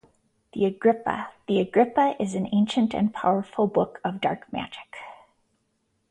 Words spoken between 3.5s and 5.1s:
book of dark magic.